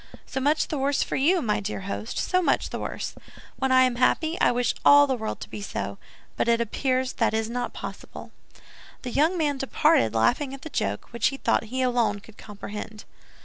"So 0.25 0.39
much 0.39 0.69
the 0.69 0.79
worse 0.79 1.03
for 1.03 1.15
you, 1.15 1.43
my 1.43 1.59
dear 1.59 1.81
host, 1.81 2.17
so 2.17 2.41
much 2.41 2.71
the 2.71 2.79
worse! 2.79 3.13
When 3.57 3.71
I 3.71 3.83
am 3.83 3.97
happy, 3.97 4.35
I 4.41 4.51
wish 4.51 4.73
all 4.83 5.05
the 5.05 5.13
world 5.13 5.39
to 5.41 5.47
be 5.47 5.61
so; 5.61 5.99
but 6.35 6.47
it 6.47 6.59
appears 6.59 7.13
that 7.13 7.35
is 7.35 7.51
not 7.51 7.71
possible." 7.71 8.31
The 9.03 9.11
young 9.11 9.37
man 9.37 9.59
departed, 9.59 10.15
laughing 10.15 10.55
at 10.55 10.63
the 10.63 10.71
joke, 10.71 11.09
which 11.13 11.27
he 11.27 11.37
thought 11.37 11.65
he 11.65 11.83
alone 11.83 12.19
could 12.19 12.39
comprehend. 12.39 13.05